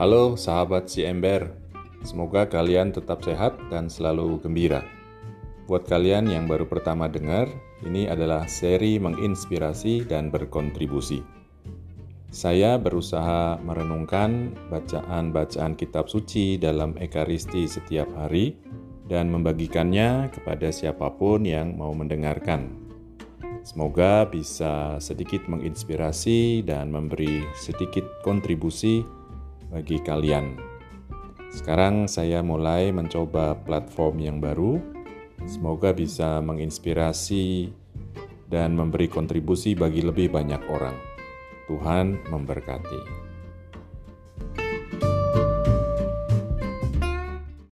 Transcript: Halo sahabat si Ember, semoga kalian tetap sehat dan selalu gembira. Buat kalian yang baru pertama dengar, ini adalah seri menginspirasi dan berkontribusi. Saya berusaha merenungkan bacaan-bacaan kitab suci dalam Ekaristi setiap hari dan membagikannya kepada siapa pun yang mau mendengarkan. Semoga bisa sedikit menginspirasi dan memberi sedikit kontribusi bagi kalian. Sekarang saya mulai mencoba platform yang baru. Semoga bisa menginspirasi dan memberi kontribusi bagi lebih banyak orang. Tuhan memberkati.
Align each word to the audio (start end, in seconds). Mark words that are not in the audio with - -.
Halo 0.00 0.32
sahabat 0.32 0.88
si 0.88 1.04
Ember, 1.04 1.52
semoga 2.08 2.48
kalian 2.48 2.88
tetap 2.88 3.20
sehat 3.20 3.60
dan 3.68 3.92
selalu 3.92 4.40
gembira. 4.40 4.80
Buat 5.68 5.92
kalian 5.92 6.24
yang 6.24 6.48
baru 6.48 6.64
pertama 6.64 7.04
dengar, 7.04 7.52
ini 7.84 8.08
adalah 8.08 8.48
seri 8.48 8.96
menginspirasi 8.96 10.08
dan 10.08 10.32
berkontribusi. 10.32 11.20
Saya 12.32 12.80
berusaha 12.80 13.60
merenungkan 13.60 14.56
bacaan-bacaan 14.72 15.76
kitab 15.76 16.08
suci 16.08 16.56
dalam 16.56 16.96
Ekaristi 16.96 17.68
setiap 17.68 18.08
hari 18.16 18.56
dan 19.04 19.28
membagikannya 19.28 20.32
kepada 20.32 20.72
siapa 20.72 21.12
pun 21.12 21.44
yang 21.44 21.76
mau 21.76 21.92
mendengarkan. 21.92 22.72
Semoga 23.60 24.24
bisa 24.24 24.96
sedikit 24.96 25.44
menginspirasi 25.44 26.64
dan 26.64 26.88
memberi 26.88 27.44
sedikit 27.52 28.08
kontribusi 28.24 29.19
bagi 29.70 30.02
kalian. 30.02 30.58
Sekarang 31.50 32.06
saya 32.06 32.42
mulai 32.42 32.90
mencoba 32.90 33.58
platform 33.58 34.22
yang 34.22 34.38
baru. 34.38 34.82
Semoga 35.46 35.94
bisa 35.96 36.38
menginspirasi 36.44 37.72
dan 38.50 38.76
memberi 38.76 39.06
kontribusi 39.06 39.78
bagi 39.78 40.02
lebih 40.04 40.30
banyak 40.30 40.62
orang. 40.68 40.98
Tuhan 41.70 42.18
memberkati. 42.28 43.02